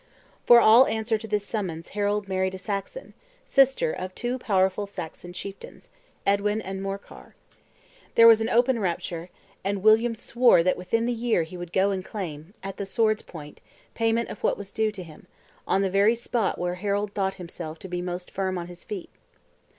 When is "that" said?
10.63-10.75